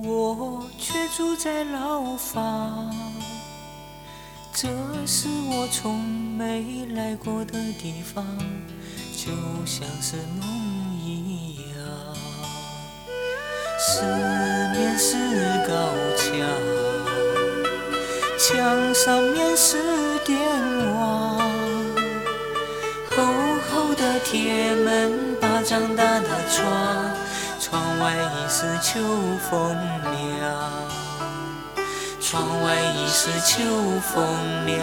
[0.00, 2.94] 我却住在牢房。
[4.54, 4.68] 这
[5.04, 8.24] 是我从没来过的地方，
[9.16, 9.32] 就
[9.66, 10.48] 像是梦
[11.02, 11.78] 一样。
[13.76, 14.02] 四
[14.76, 15.16] 面是
[15.66, 15.74] 高
[16.16, 16.28] 墙，
[18.38, 19.78] 墙上面是
[20.24, 20.38] 电
[20.94, 21.40] 网，
[23.10, 23.24] 厚
[23.68, 27.17] 厚的铁门把长大的窗，窗
[28.00, 29.00] 外已是秋
[29.50, 30.08] 风凉。
[32.20, 33.64] 窗外已是秋
[34.02, 34.14] 风
[34.66, 34.78] 凉，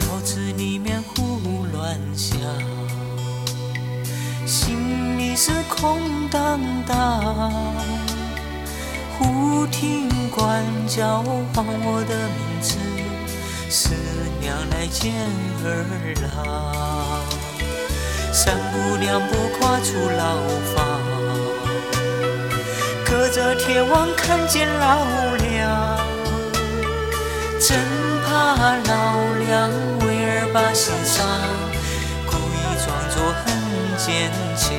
[0.00, 2.38] 脑子里面胡乱想，
[4.46, 7.52] 心里是空荡荡。
[9.18, 12.78] 忽听官叫唤我的名字，
[13.68, 13.90] 是
[14.42, 15.14] 娘来见
[15.62, 15.66] 儿
[16.34, 16.34] 郎。
[18.32, 20.36] 三步两步跨出牢
[20.74, 20.98] 房，
[23.04, 25.96] 隔着铁网看见老梁，
[27.60, 27.78] 真
[28.26, 28.90] 怕老
[29.46, 31.24] 梁为儿把心伤，
[32.26, 33.46] 故意装作很
[33.96, 34.70] 坚强，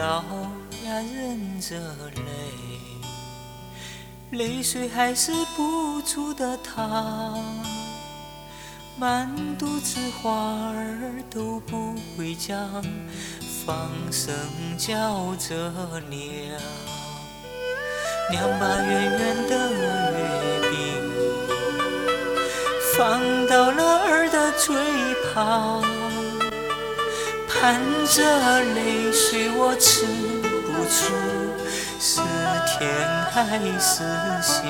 [0.00, 0.24] 老
[0.86, 1.76] 呀忍着
[4.30, 7.38] 泪，泪水还是不住的淌，
[8.98, 9.28] 满
[9.58, 12.82] 肚子话儿都不会讲，
[13.66, 14.34] 放声
[14.78, 15.70] 叫着
[16.08, 16.58] 娘。
[18.30, 19.80] 娘把圆圆的月
[20.70, 20.74] 饼
[22.96, 24.74] 放到了儿的嘴
[25.34, 25.99] 旁。
[27.60, 30.06] 含着泪水，我吃
[30.64, 31.12] 不出
[32.00, 32.22] 是
[32.66, 32.90] 甜
[33.30, 34.02] 还是
[34.40, 34.64] 香，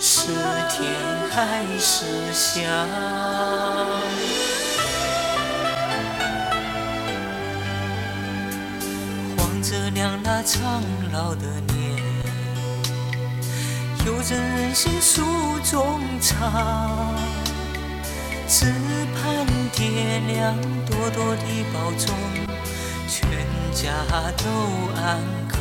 [0.00, 0.32] 是
[0.68, 0.90] 甜
[1.30, 2.58] 还是香。
[9.36, 10.82] 望着娘那苍
[11.12, 12.02] 老的脸，
[14.04, 15.22] 有人忍心诉
[15.62, 17.14] 衷肠。
[19.88, 20.54] 爹娘
[20.84, 22.14] 多多的保重，
[23.08, 23.26] 全
[23.72, 23.90] 家
[24.36, 24.44] 都
[24.94, 25.18] 安
[25.48, 25.56] 康。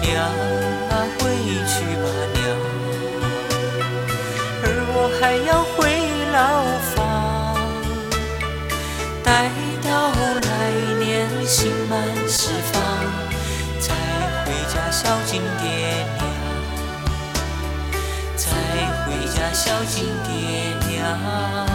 [0.00, 0.24] 娘
[0.88, 1.36] 啊，回
[1.68, 2.40] 去吧，娘，
[4.62, 4.64] 而
[4.94, 5.76] 我还要回
[6.32, 6.38] 牢
[6.94, 6.96] 房，
[9.22, 9.28] 待
[9.84, 9.90] 到
[10.48, 10.50] 来
[11.04, 11.06] 年
[11.46, 11.58] 心
[11.90, 11.92] 满
[12.26, 12.74] 释放，
[13.78, 13.86] 再
[14.46, 15.68] 回家孝敬爹
[16.16, 16.18] 娘。
[18.34, 18.46] 再
[19.04, 21.67] 回家孝敬爹娘，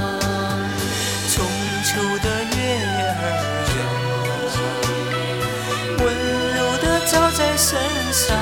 [7.66, 7.80] 身
[8.12, 8.38] 上，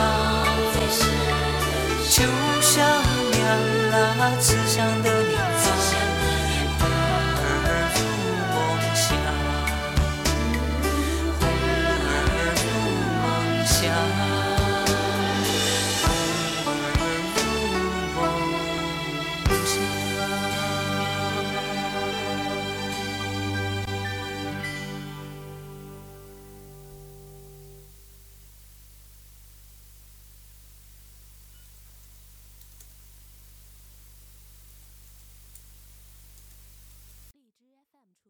[2.10, 2.24] 就
[2.60, 2.84] 像
[3.32, 3.42] 娘
[4.18, 5.40] 那慈祥的脸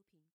[0.09, 0.21] 频。